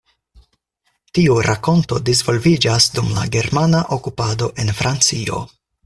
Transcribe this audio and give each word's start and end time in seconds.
Tiu 1.17 1.35
rakonto 1.47 1.99
disvolviĝas 2.09 2.89
dum 2.97 3.13
la 3.19 3.29
germana 3.37 3.83
okupado 3.99 4.53
en 4.65 4.77
Francio. 4.83 5.45